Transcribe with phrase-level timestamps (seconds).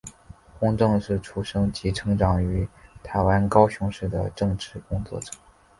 [0.59, 2.67] 洪正是出生及成长于
[3.03, 5.31] 台湾高雄市的政治工作者。